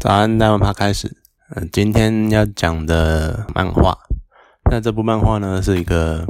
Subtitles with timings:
[0.00, 1.08] 早安，大文趴开始。
[1.54, 3.96] 嗯，今天要讲的漫画，
[4.70, 6.24] 那这部漫画呢是一个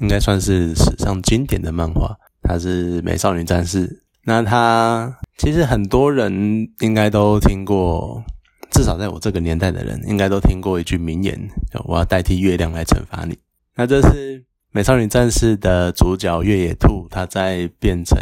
[0.00, 3.88] 应该算是史上经典的漫画，它是《美少女战士》。
[4.24, 8.22] 那它其实很多人应该都听过，
[8.70, 11.48] 至少在我这个年代的人应该都听过一句名言
[11.88, 13.38] ：“我要代替月亮来惩罚你。”
[13.76, 14.40] 那这是
[14.72, 18.18] 《美少女战士》的主角月野兔，她在变成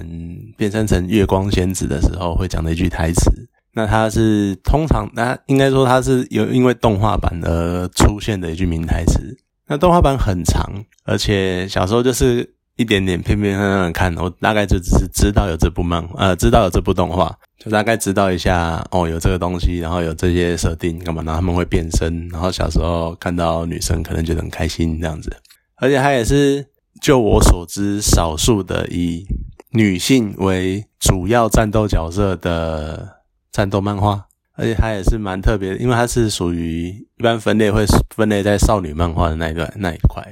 [0.57, 3.49] 变身成月光仙子的时候会讲的一句台词。
[3.75, 9.37] 那它是通常，那应该说它是有因为动画版而出现的一句名台词。
[9.67, 10.65] 那动画版很长，
[11.05, 21.23] 而且小时候就是一点点片片段段看，我大概就只是知道有这部漫，呃，知道有这部动画，就大概知道一下哦，有这个东西，然后有这些设定干嘛？
[21.23, 25.31] 然后他们会变身，然后小时候看到女生可能觉得很开心这样子。
[25.77, 26.67] 而且它也是
[27.03, 29.27] 就我所知少数的以
[29.73, 33.18] 女性为主要战斗角色的。
[33.51, 37.85] 战斗漫画，而且它也是蛮特别的，因为它是属于一般分类会
[38.15, 40.23] 分类在少女漫画的那一段那一块。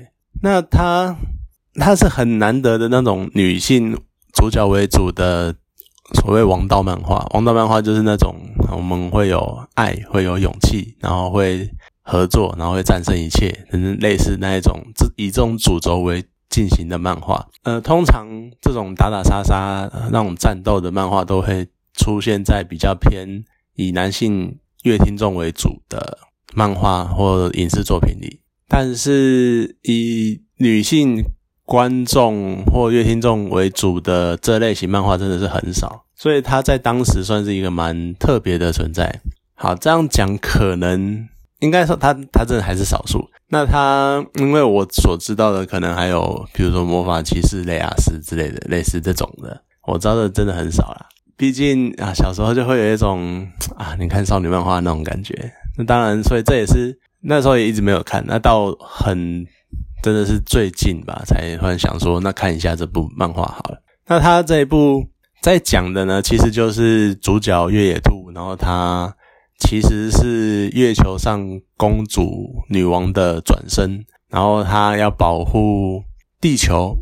[0.42, 1.16] 那它
[1.74, 3.96] 它是很难得的那种女性
[4.32, 5.54] 主角为主的
[6.14, 7.26] 所谓王道漫画。
[7.32, 8.34] 王道漫画就是那种
[8.70, 11.68] 我们会有爱，会有勇气，然后会
[12.02, 14.80] 合作，然后会战胜一切，等类似那一种
[15.16, 17.46] 以这种主轴为进行的漫画。
[17.62, 18.26] 呃，通常
[18.60, 21.66] 这种打打杀杀那种战斗的漫画都会。
[21.96, 23.44] 出现在比较偏
[23.74, 26.18] 以男性乐听众为主的
[26.54, 31.22] 漫画或影视作品里，但是以女性
[31.64, 39.20] 观众或乐听众为主的这类型漫画真的是很少，所以它在当时算是一个蛮特别的存在。
[39.54, 41.28] 好，这样讲可能
[41.60, 43.28] 应该说它它真的还是少数。
[43.48, 51.06] 那它因为我所知道的可能还有比如说魔法骑士雷亚斯之类的类似这种的，我知道的真的很少啦。
[51.36, 55.34] 毕竟啊，小时候就会有一种 啊，你看少女漫画那种感觉。
[55.76, 58.24] 那当然，所以这也是那时候也一直没有看。
[58.26, 59.44] 那到很
[60.02, 63.82] 真的是最近吧，才突然想说，那看一下这部漫画好了。
[64.06, 65.04] 那他这一部
[65.42, 69.14] 在讲的呢，其实就是主角月野兔，然后他
[69.58, 71.46] 其实是月球上
[71.76, 76.02] 公主女王的转身，然后他要保护
[76.40, 76.96] 地球，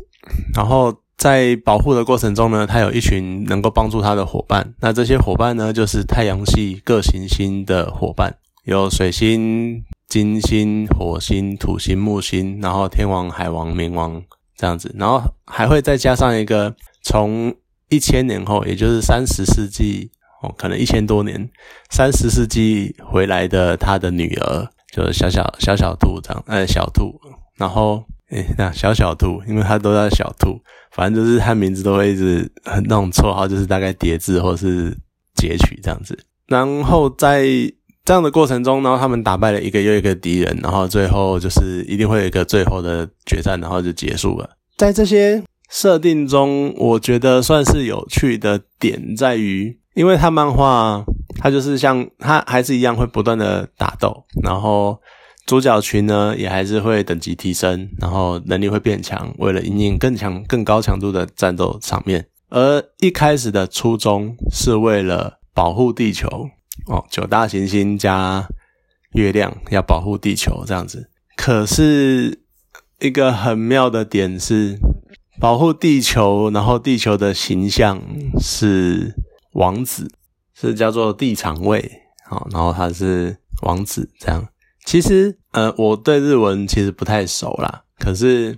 [0.53, 0.93] 然后。
[1.17, 4.73] 在保护的过程中呢，他有一群能够帮助他的伙伴。
[4.79, 14.21] 那这些伙伴呢，就是太阳系各行星的伙伴，有水星、金星、火星、土星、木星，然后天王、海王、冥王
[14.57, 14.93] 这样子。
[14.97, 17.55] 然后还会再加上一个从
[17.89, 20.11] 一千年后，也就是三十世纪
[20.41, 21.49] 哦，可能一千多年，
[21.89, 27.19] 三十世纪回来的他的女儿，就是小小小小兔这样，呃，小兔。
[27.57, 30.59] 然后诶，那小小兔，因为他都叫小兔。
[30.91, 34.89] 反正就是他名字都会一直很那种绰号，就是大概叠字或是
[35.35, 36.17] 截取这样子。
[36.47, 37.43] 然后在
[38.05, 44.49] 这样的过程中，然后他们打败了一个又一个敌人，然后最后就是一定会有一个最后的决战，然后就结束了。
[44.77, 51.03] 在这些设定中，我觉得算是有趣的点在于，因为他漫画，
[51.39, 54.97] 他就是像他还是一样会不断的打斗，然后。
[55.45, 62.27] 主角群呢，也还是会等级提升，然后能力会变强，为了引领更强、更高强度的战斗场面。
[62.49, 66.27] 而一开始的初衷是为了保护地球
[66.87, 68.47] 哦，九大行星加
[69.13, 71.09] 月亮要保护地球这样子。
[71.35, 72.41] 可是
[72.99, 74.79] 一个很妙的点是，
[75.39, 78.01] 保护地球，然后地球的形象
[78.39, 79.13] 是
[79.53, 80.09] 王子，
[80.55, 84.47] 是叫做地场卫好，然后他是王子这样。
[84.85, 87.83] 其实，呃，我对日文其实不太熟啦。
[87.97, 88.57] 可是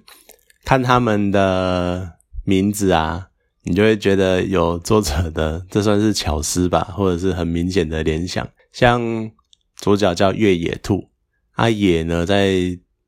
[0.65, 3.27] 看他们的名字啊，
[3.63, 8.45] 你就会觉得有作者的，这算是巧思吧，或者是很明显的联想。
[8.73, 9.31] 像
[9.77, 11.09] 主角叫月野兔，
[11.53, 12.51] 啊野呢，在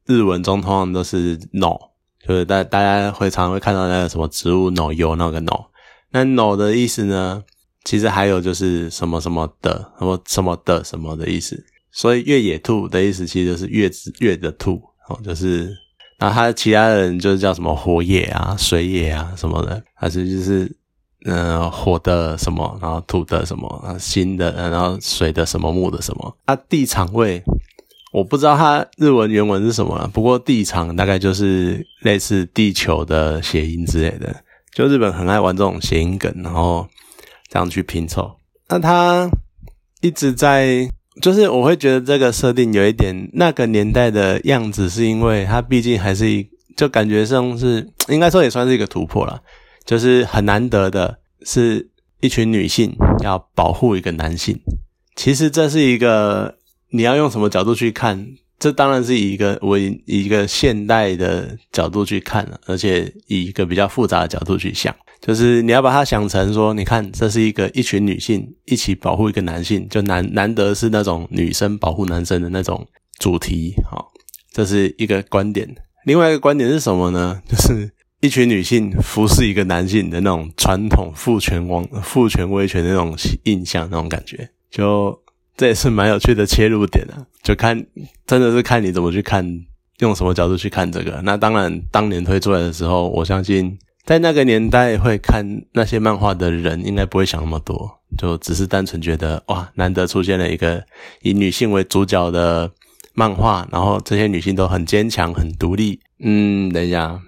[0.06, 1.75] 日文中通常都是 no，
[2.25, 5.66] 就是大大家会常会看到那个什么植物 no 有那个 no，
[6.12, 7.44] 那 no 的意思呢，
[7.84, 11.65] 其实还有就是什么什么的，什么什么的什么的意思。
[11.91, 13.89] 所以越野兔的意思其实就是越
[14.19, 15.75] 越的兔哦，就是
[16.19, 20.71] 那他其他人就是叫什么火野啊、水野啊什么的，还是就是
[21.25, 26.38] 嗯火的什么，然后土的什么然后、新的，然后水的什么、木的什么。
[26.45, 27.44] 啊地场位
[28.12, 34.44] 我不知道它日文原文是什么了，不过地场大概就是类似地球的谐音之类的，
[34.74, 36.88] 就日本很爱玩这种谐音梗，然后
[37.47, 38.36] 这样去拼凑。
[38.68, 39.30] 那他
[40.01, 40.88] 一直在。
[41.21, 49.42] 就是我会觉得这个设定有一点那个年代的样子，是因为它毕竟还是一，就感觉上是应该说也算是一个突破了。
[49.86, 51.89] 就是很难得的是
[52.21, 54.60] 一群女性要保护一个男性，
[55.16, 56.56] 其实这是一个
[56.92, 58.27] 你要用什么角度去看，
[58.60, 72.86] 这当然是以一个我以一个现代的角度去看了，而且以一个比较复杂的角度去想，就是你要把它想成说，你看这是一个一群女性一起保护一个男性，就难难得是那种女生保护男生的那种
[73.18, 74.12] 主题，好，
[74.52, 75.74] 这是一个观点。
[76.06, 77.42] 另外一个观点是什么呢？
[77.48, 77.90] 就是
[78.22, 85.18] 一群女性服侍一个男性的那种传统父权王父权威权的那种印象，那种感觉，就
[85.60, 87.28] 这也是蛮有趣的切入点啊。
[87.44, 87.86] 就看
[88.26, 89.46] 真的是看你怎么去看，
[90.00, 91.20] 用什么角度去看这个。
[91.24, 100.82] 那当然，当年推出来的时候，我相信在那个年代会看那些漫画的人，应该不会想那么多，就只是单纯觉得哇，难得出现了一个
[101.22, 102.72] 以女性为主角的。
[103.16, 106.00] 漫画，然后这些女性都很坚强、很独立。
[106.20, 107.20] 嗯，等一下，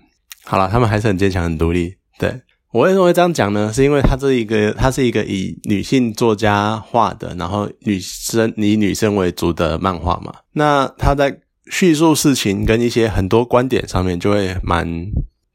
[0.46, 1.96] 好了，她们还是很坚强、很独立。
[2.18, 2.34] 对
[2.72, 3.72] 我为什么会这样讲呢？
[3.74, 10.34] 是因为它这一个，它是一个以女性作家画的，然后女生以女生为主的漫画嘛。
[10.54, 11.40] 那它在
[11.70, 14.88] 叙述事情跟一些很多观点上面，就会蛮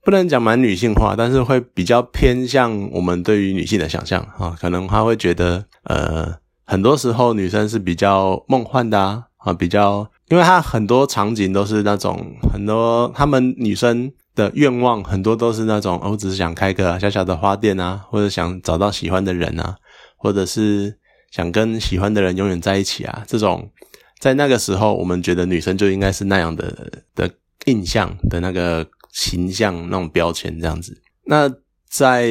[0.04, 4.54] 不能讲蛮女性化，但是会比较偏向我们对于女性的想象啊。
[4.60, 6.34] 可能他会觉得，呃，
[6.66, 10.10] 很多时候女生是比较梦幻的啊，啊，比较。
[10.28, 12.20] 因为它很多场景都是那种
[12.52, 19.76] 很多他们女生的愿望，很多都是那种，我只是想开个小小的花店啊，或者想找到喜欢的人啊，
[20.16, 20.96] 或者是
[21.32, 23.24] 想跟喜欢的人永远在一起啊。
[23.26, 23.68] 这种
[24.20, 27.28] 在那个时候，我们觉得女生就应该是那样的的
[27.64, 30.96] 印象的那个形象那种标签这样子。
[31.24, 31.50] 那
[31.90, 32.28] 在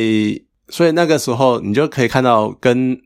[0.69, 2.97] 所以那个时候，你就可以看到跟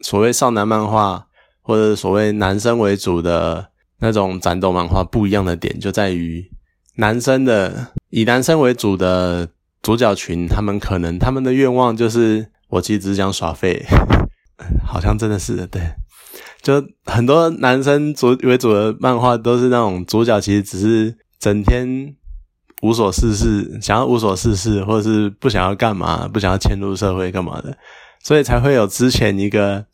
[0.00, 1.26] 所谓少男漫画
[1.62, 3.70] 或者所谓男生为主的。
[4.00, 6.48] 那种战斗漫画不一样的点就在于，
[6.98, 9.48] 男生的以男生为主的
[9.82, 13.84] 主角群，他们可能他们的愿望就是，我其实只想耍废，
[14.84, 15.80] 好像真的是的，对，
[16.60, 22.14] 就很多男生主为主的漫画都是那种主角其实只是整天
[22.82, 27.76] 无所事事，想要无所事事，或者是不想要干嘛，不想要迁入社会干嘛的，
[28.22, 29.86] 所以才会有之前一个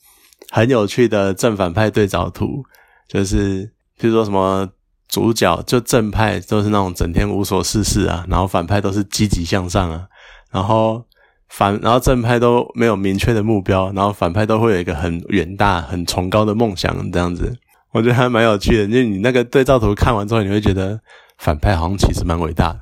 [0.51, 2.65] 很有趣的正反派对照图，
[3.09, 3.71] 就是。
[3.97, 4.69] 比如说什么
[5.09, 10.07] 主角就正派都是那种整天无所事事啊，然后反派都是积极向上啊，
[10.51, 11.05] 然后
[11.49, 17.57] 反然后正派都没有明确的目标，然后反派都会有一个很远大、很崇高的梦想这样子，
[17.93, 18.85] 我觉得还蛮有趣的。
[18.85, 20.99] 因为你那个对照图看完之后，你会觉得
[21.39, 22.81] 反派好像其实蛮伟大的，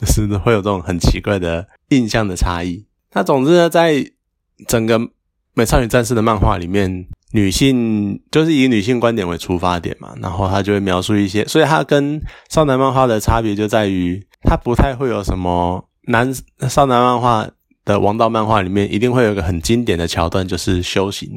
[0.00, 2.86] 就是会有这种很奇怪的印象的差异。
[3.12, 4.04] 那总之呢，在
[4.66, 4.98] 整个
[5.54, 7.06] 美少女战士的漫画里面。
[7.32, 16.32] 女性就是以女性观点为出发点嘛，然后他就会描述一些，所以他跟少男漫画的差别就在于，他不太会有什么男
[16.68, 17.46] 少男漫画
[17.84, 21.28] 的王道漫画里面一定会有一个很经典的桥段，就是修行，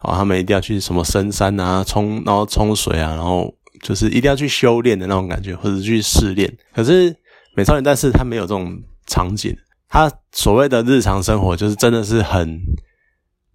[0.00, 3.52] 哦，他们一定要去什么深山啊，冲然后冲水啊，然后
[3.82, 6.50] 就是一定要去修炼的那种感觉，或者去试炼。
[6.74, 7.14] 可是
[7.54, 8.74] 美少女战士他没有这种
[9.06, 9.54] 场景，
[9.90, 12.58] 他所谓的日常生活就是真的是很。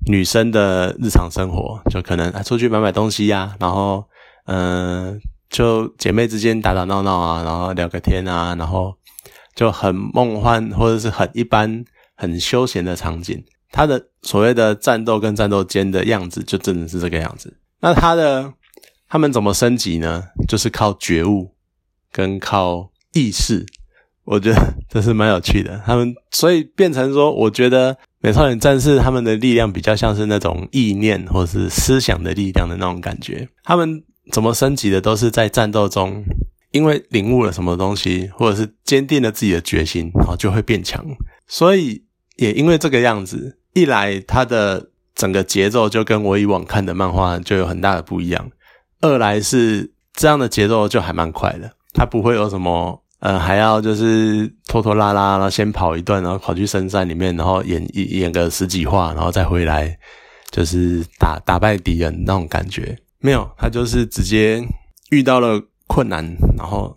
[0.07, 4.03] 女生的日常生活，就可能出去买买东西呀，然后，
[4.45, 5.19] 嗯，
[5.49, 8.95] 就姐妹之间打打闹闹啊，然后聊个天啊，然后
[9.55, 11.83] 就很梦幻或者是很一般、
[12.15, 13.43] 很休闲的场景。
[13.71, 17.59] 他的所谓的战斗跟战斗间的样子，就真的是这个样子。
[17.81, 18.51] 那他的
[19.07, 20.23] 他们怎么升级呢？
[20.47, 21.53] 就是靠觉悟
[22.11, 23.65] 跟靠意识。
[24.29, 25.81] 我觉得这是蛮有趣的。
[25.85, 27.97] 他们所以变成说，我觉得。
[28.21, 33.47] 美少女战士他们的力量比较像是那种意念或是思想的力量的那种感觉。
[33.63, 36.21] 他们怎么升级的，都是在战斗中，
[36.71, 41.01] 因为领悟了什么东西，或者是坚定了自己的决心，然后就会变强。
[41.47, 42.03] 所以
[42.35, 48.49] 也因为这个样子，一来它的整个节奏就跟我以往看的漫画就有很大的不一样；
[48.99, 53.01] 二来是这样的节奏就还蛮快的，它不会有什么。
[53.19, 59.97] 呃，还要就是拖拖拉拉，然后先跑一段，然后跑去深山里面，然后演演个十几话，然后再回来，
[60.51, 62.97] 就是打打败敌人那种感觉。
[63.19, 64.63] 没有，他就是直接
[65.09, 66.25] 遇到了困难，
[66.57, 66.95] 然后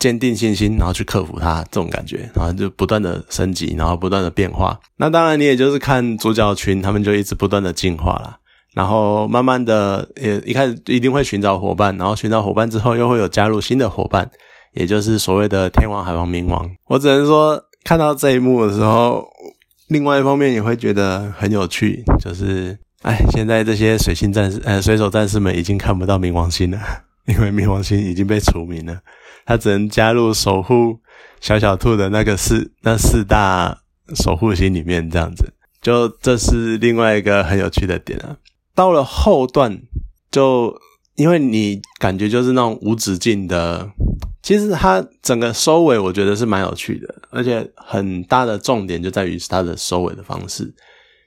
[0.00, 4.76] 坚定信心，然后去克服它这种感觉，然后就不断的升级，然后不断的变化。
[4.96, 8.36] 那当然，你也就是看主角群，他们就一直不断的进化了，
[8.74, 14.28] 然后慢慢的，也一开始一定会寻找伙伴，然后寻找伙伴之后，又会有加入新的伙伴。
[14.72, 19.26] 也就是所谓的天王、海王、冥王，我只能说看到这一幕的时候，
[19.88, 26.78] 另外一方面也会觉得很有趣，就是，哎，现在这些水星战士、呃水手战士们已经看不到冥王星了，
[27.26, 29.00] 因为冥王星已经被除名了，
[29.44, 30.98] 他只能加入守护
[31.40, 33.76] 小小兔的那个四那四大
[34.14, 38.36] 守护星里面，这样子，就这是另外一个很有趣的点啊。
[38.74, 39.82] 到了后段，
[40.30, 40.74] 就
[41.16, 43.90] 因为你感觉就是那种无止境的，
[44.42, 50.74] 其实它整个收尾我觉得是蛮有趣的，而且很大的重点就在于是它的收尾的方式。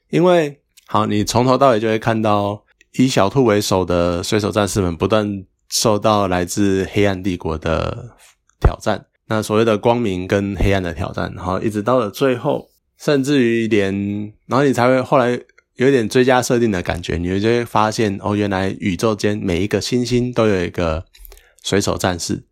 [0.10, 2.64] 因为好，你从头到尾就会看到
[2.98, 8.16] 以小兔为首的水手战士们不断受到来自黑暗帝国的
[8.60, 12.70] 挑战，那所谓的光明跟黑暗的挑战，然后一直到了最后，
[13.00, 13.94] 甚至于连，
[14.46, 15.40] 然后你才会后来。
[15.78, 21.04] 有点追加设定的感觉，你就会发现哦，原来宇宙间每一个星星都有一个
[21.66, 22.46] 水手战士，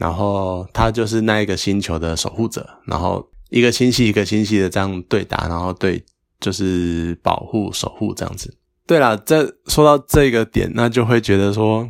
[0.00, 6.02] 然后他就是那一个星球的守护者，然后一个星系一个星系的这样对打，然后对
[6.40, 8.56] 就是保护守护这样子。
[8.86, 11.86] 对了，这说到这个点，那就会觉得说，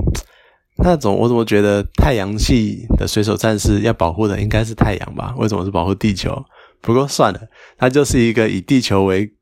[0.83, 5.35] 那种我怎么觉得太阳系的水手战士要保护的应该是太阳吧？
[5.39, 6.45] 为什么是保护地球？
[6.81, 7.41] 不过算了，
[7.79, 9.33] 它就是一个以地球为。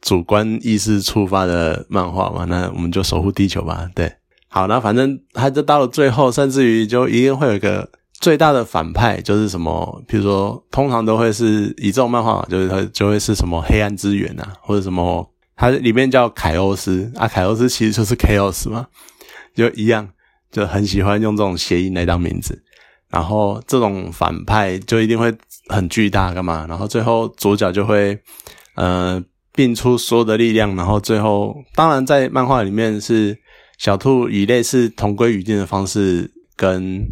[0.00, 3.90] 主观意识出发的漫画嘛，那我们就守护地球吧。
[3.96, 4.08] 对，
[4.46, 18.86] 好，那反正他就到了最后，甚至于就一定会有一个最大的反派，就是什么，比如说通常都会是以这种漫画，就是它就会是什么黑暗之源啊，或者什么，它里面叫凯欧斯啊，凯欧斯其实就是 chaos 嘛，
[19.54, 20.08] 就一样，
[20.50, 22.62] 就很喜欢用这种谐音来当名字。
[23.08, 25.34] 然后这种反派就一定会
[25.68, 26.66] 很巨大，干嘛？
[26.68, 28.18] 然后最后主角就会，
[28.74, 29.22] 呃。
[29.54, 33.36] 并出所有的力量，然后最后，当然在漫画里面是
[33.76, 37.04] 小兔以类似同归于尽的方式，跟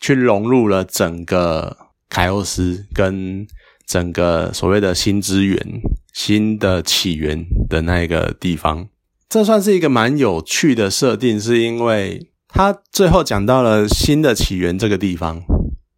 [0.00, 1.76] 去融入了整个
[2.08, 3.46] 凯欧斯跟
[3.86, 5.80] 整个所谓的新之源、
[6.12, 8.88] 新的起源的那一个地方。
[9.28, 15.42] 这算是一个蛮有趣的设定，是因为他最后讲到了新的起源这个地方，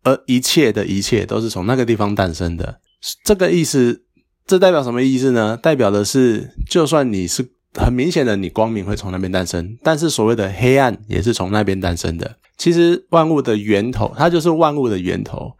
[0.02, 2.80] 而一切的一切都是从那个地方诞生的。
[3.24, 4.04] 这个意思。
[4.46, 5.56] 这代表什么意思呢？
[5.56, 12.36] 代表的是，就算你是很明显的，你光明会从那边诞生，但是所谓的黑暗也是从那边诞生的。
[12.56, 15.52] 其实万物的源头，它就是万物的源头。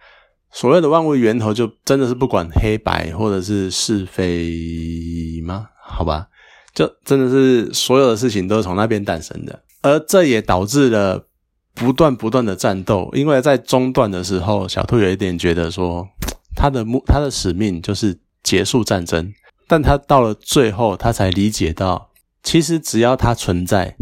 [0.53, 5.69] 所谓的万物源头，就真的是不管黑白或者是是非吗？
[5.83, 6.27] 好吧，
[6.75, 9.63] 就真的是所有的事情都是从那边诞生的。
[9.83, 11.27] 而这也导致了
[11.75, 16.07] 不断不断的战斗，因为在中段的时候，小兔有一点觉得说，
[16.57, 18.19] 他的目他的使命就是。
[18.43, 19.31] 结束战争，
[19.71, 22.11] 但他到了最后，他才理解到，
[22.43, 23.95] 其实只要他存在，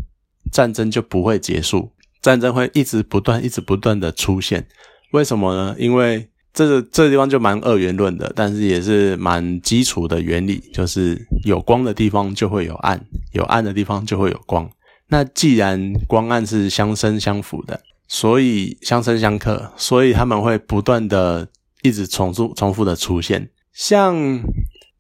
[0.50, 4.66] 战争就不会结束，战争会一直不断、一直不断的出现。
[5.12, 5.76] 为什么呢？
[5.78, 12.98] 因为这个这个地方就蛮二元论的，但是也是蛮基础的原理，就是有光的地方就会有暗，
[13.32, 14.66] 有暗的地方就会有光。
[15.08, 21.46] 那既然光暗是相生相辅的，所以相生相克，所以他们会不断的
[21.82, 23.50] 一直重复、重复的出现。
[23.75, 24.42] 像，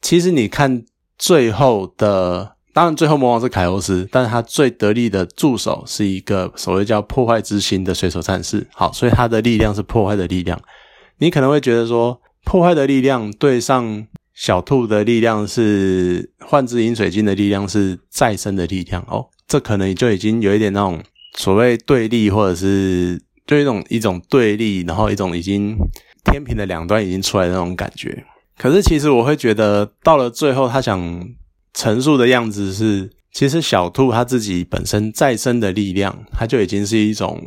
[0.08, 0.86] 其实你看
[1.18, 8.66] 最后的，当然最后魔王是凯欧斯，但是他最得力的助手是一个所谓叫破坏之心的水手战士。
[8.72, 10.58] 好，所以他的力量是破坏的力量。
[11.18, 21.02] 你可能会觉得说，破坏的力量对上小兔的力量是幻之饮水晶的力量是再生的力量哦，这可能就已经有一点那种
[21.36, 25.76] 所谓对立，或者是就一种一种对立，然后一种已经
[26.24, 28.24] 天平的两端已经出来的那种感觉。
[28.58, 31.28] 可是，其实我会觉得，到了最后，他想
[31.72, 37.40] 陈述的样子是，其实小兔他自己本身再生的力量，它就已经是一种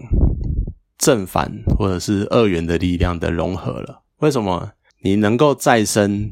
[0.97, 4.03] 正反或者是二元的力量的融合了。
[4.19, 4.71] 为什么
[5.03, 6.29] 你能够再生？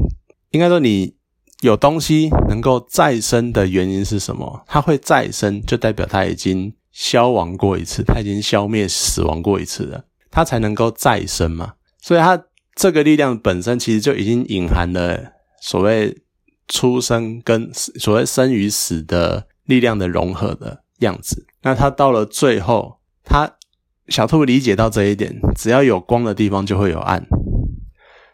[0.51, 1.13] 应该说，你
[1.59, 4.63] 有东西能够再生的原因是什么？
[4.65, 11.73] 它会再生，就代表它已经消亡过一次，它已经消灭死亡过一次了，它才能够再生嘛。
[12.01, 12.41] 所以它。
[12.79, 16.17] 这个力量本身其实就已经隐含了所谓
[16.69, 21.45] 出生跟所谓生与死的力量的融合的样子。
[21.63, 23.57] 那他到了最后，他
[24.07, 27.27] 小兔理解到这一点，只要有光的地方就会有暗。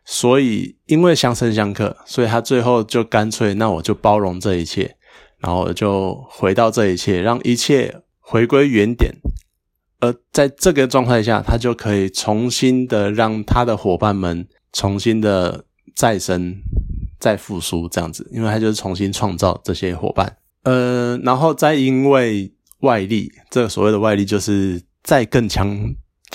[0.06, 4.96] 所以因为相生相克，所以他最后就干脆，那我就包容这一切，
[5.40, 9.16] 然后就回到这一切，让一切回归原点。
[10.06, 16.56] 而在这个状态下，他就可以重新的让他的伙伴们重新的再生、
[17.20, 20.38] 再复苏这样子，因为他就是重新创造这些伙伴。
[20.64, 25.78] 呃，然后再因为外力，这个所谓的外力就是再更强、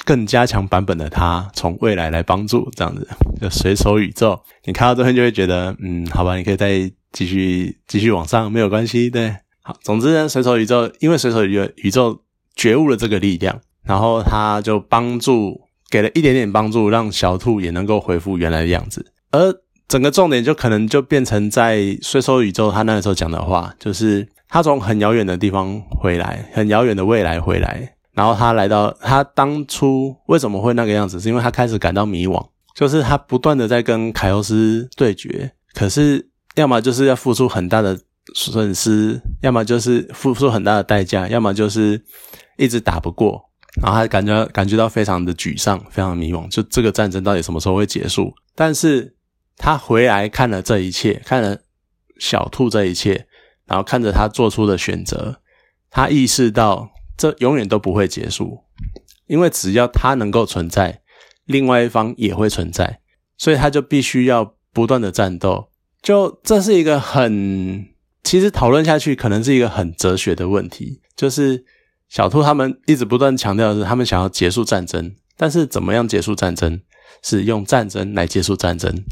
[0.04, 3.06] 更加强版本的他从未来来帮助这样子，
[3.40, 4.40] 就水手宇宙。
[4.64, 9.10] 你看到这边就会觉得，嗯，好吧，你可以再继续继续往上，没有关系。
[9.10, 12.22] 对，好，总之呢，水手宇宙因为水手宇宇宙。
[12.60, 19.10] 觉悟了这个力量，然后他就帮助，给了一点点帮助，让小兔也能够恢复原来的样子。
[19.30, 19.50] 而
[19.88, 37.98] 整个重点就可能就变成在税收宇宙他那个时候讲的话，就是他从很遥远的地方回来，很遥远的未来回来，然后他来到他当初为什么会那个样子，是因为他开始感到迷惘，就是他不断的在跟凯欧斯对决，可是要么就是要付出很大的
[38.34, 42.00] 损失，要么就是付出很大的代价，要么就是
[42.60, 43.50] 一直打不过，
[43.82, 48.32] 然后他感觉感觉到非常的沮丧，非常迷惘，就这个战争到底什么时候会结束？
[48.54, 49.16] 但是
[49.56, 51.58] 他回来看了这一切，看了
[52.18, 53.26] 小兔这一切。
[53.66, 55.42] 然后看着他做出的选择，
[55.90, 58.64] 他意识到这永远都不会结束，
[59.28, 61.02] 因为只要他能够存在，
[61.44, 62.98] 另外一方也会存在，
[63.38, 65.70] 所以他就必须要不断的战斗。
[66.02, 67.86] 就这是一个很，
[68.24, 71.00] 其实讨论下去可能是一个很哲学的问题。
[71.14, 71.64] 就是
[72.10, 76.82] 小兔他们一直不断强调的是，他们想要结束战争，但是怎么样结束战争？
[77.22, 79.04] 是用战争来结束战争，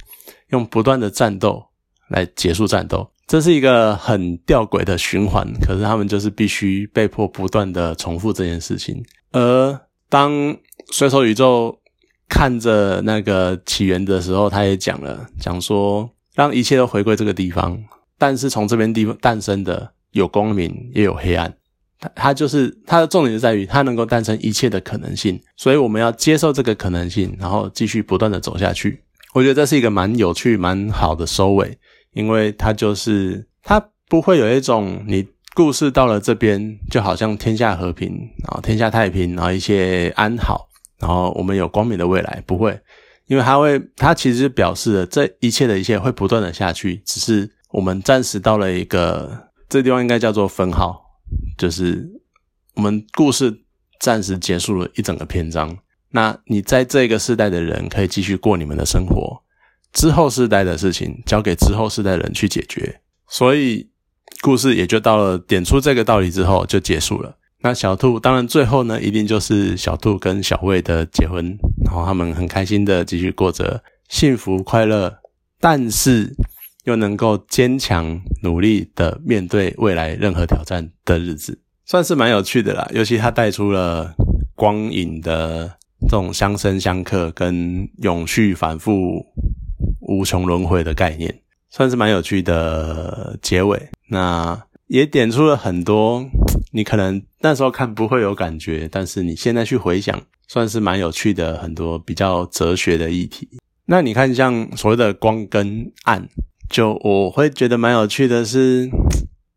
[0.48, 1.66] 用不断的战斗
[2.08, 3.10] 来结束战斗。
[3.26, 9.04] 这是一个很吊诡的循环，可是他们就是必须被迫不断的重复这件事情。
[9.32, 9.78] 而
[10.08, 10.56] 当
[10.90, 11.78] 水手宇宙
[12.30, 17.78] 看着那个起源的时候，他也讲了，讲说让一切都回归这个地方，
[18.16, 21.54] 但是从这边地方诞生的有光明也有黑暗，
[21.98, 29.02] 它它就是它的重点就在于它能够诞生一切的可能性，所以我们要接受这个可能性，然后继续不断的走下去。
[29.34, 31.78] 我觉得这是一个蛮有趣、蛮好的收尾。
[32.14, 33.78] 因为它就是它
[34.08, 35.24] 不会有一种你
[35.54, 38.08] 故事到了这边就好像天下和平，
[38.42, 40.66] 然后天下太平，然后一切安好，
[40.98, 42.76] 然后我们有光明的未来，不会，
[43.26, 49.30] 因为它会，它其实表示了这一切的一切会不断的下去，只是我们暂时到了一个
[49.68, 51.00] 这地方应该叫做分号，
[51.56, 52.08] 就是
[52.74, 53.62] 我们故事
[54.00, 55.76] 暂时结束了一整个篇章，
[56.10, 59.42] 那你在这个世代的人可以继续过你们的生活。
[59.92, 63.88] 之后世代的事情交给之后世代人去解决，所以
[64.42, 67.36] 故事也就到了点出这个道理之后就结束了。
[67.60, 75.18] 那小兔当然最后呢，一定就是小兔跟小魏的结婚，然后他们很开心的继续过着幸福快乐，
[75.58, 76.36] 但是
[76.84, 82.88] 又能够坚强努力的面对未来任何挑战的日子，算是蛮有趣的啦。
[82.92, 84.14] 尤其他带出了
[84.54, 89.26] 光影的这种相生相克跟永续反复。
[90.00, 93.90] 无穷轮回的概念，算是蛮有趣的结尾。
[94.08, 96.26] 那也点出了很多
[96.72, 103.50] 你可能那时候看不会有感觉，但是你现在去回想，算是蛮有趣的很多比较哲学的议题。
[103.84, 106.26] 那你看，像所谓的光跟暗，
[106.68, 108.88] 就我会觉得蛮有趣的是，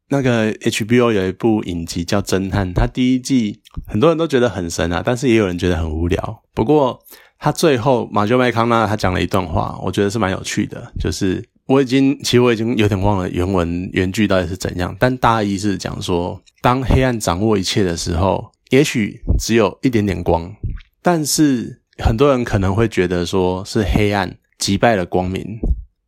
[0.09, 6.41] 那个 HBO 有一部影集叫《侦探》，它第一季很多人都觉得很神啊，但是也有人觉得很无聊。
[6.53, 6.99] 不过，
[7.37, 10.91] 他最后马修麦康纳他讲了一段话，我觉得是蛮有趣的。
[10.99, 20.53] 就是我已经其实我已经有点忘了原文原句到底是怎样，但大意是讲说，当黑暗掌握一切的时候，也许只有一点点光，
[21.01, 25.57] 但是很多人可能会觉得说是黑暗击败了光明，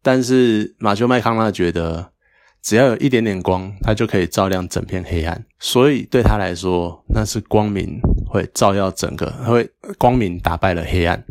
[0.03, 2.11] 但是马修麦康纳觉得
[2.61, 7.99] 只要有一点点光，他就可以照亮整片黑暗，所以对他来说那是光明。
[8.25, 11.23] 会照耀整个，会光明打败了黑暗。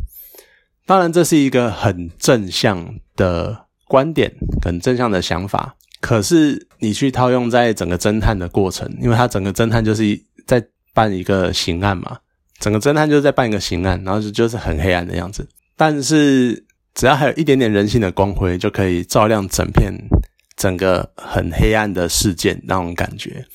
[0.85, 4.31] 当然，这是一个很正向的观点，
[4.63, 5.75] 很正向的想法。
[5.99, 12.19] 可是，你去套用在整个侦探的过程，因为他整个侦探就是在办一个刑案嘛，
[12.57, 15.45] 整个侦探就是在办一个刑案，然后就就是很黑暗的样子。
[15.75, 19.93] 但是，只要还有一点点人性的光辉，就可以照亮整片
[20.55, 23.45] 整个很黑暗的世界那种感觉。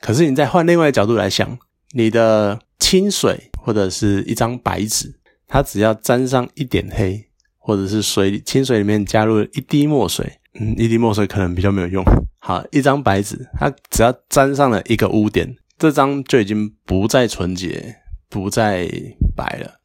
[0.00, 1.58] 可是，你再换另外一个角度来想，
[1.92, 2.58] 你的。
[2.78, 5.12] 清水或者是一张白纸，
[5.48, 7.20] 它只要沾上一点黑，
[7.58, 12.04] 或者是水清水里面加入一滴墨水，嗯，一滴墨水可能比较没有用。
[12.38, 17.96] 好，一张白纸，它只要沾上了一个污点，这张就已经不再纯洁，
[18.28, 18.88] 不再
[19.34, 19.80] 白了。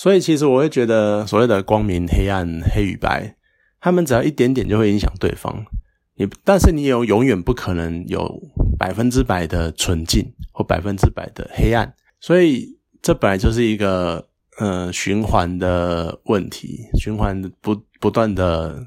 [0.00, 3.34] 所以，其实我会觉得，所谓的光明、黑暗、黑与白，
[3.80, 5.66] 他们只要一点点就会影响对方。
[6.14, 8.40] 你，但是你有永远不可能有
[8.78, 11.92] 百分之百的纯净或百分之百的黑暗。
[12.20, 14.24] 所以，这本来就是一个
[14.60, 18.80] 呃循环的问题，循环不不断的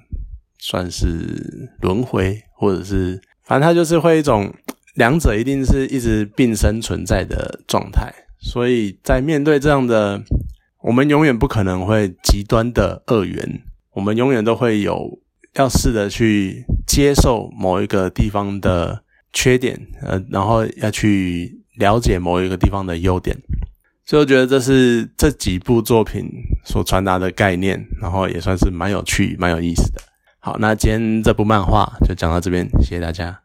[0.60, 4.50] 算是轮回，或者是反正它就是会一种
[4.96, 8.10] 两者一定是一直并生存在的状态。
[8.40, 10.24] 所以在面对这样的，
[10.84, 13.62] 我们永远不可能会极端的二元，
[13.94, 15.20] 我们永远都会有
[15.56, 21.60] 要试着去接受某一个地方的缺点，呃，然后要去。
[21.80, 23.36] 了解某一个地方的优点，
[24.06, 26.30] 所以我觉得这是这几部作品
[26.66, 30.02] 所传达的概念，然后也算是蛮有趣、蛮有意思的。
[30.40, 33.41] 好，那今天这部漫画就讲到这边，谢谢大家。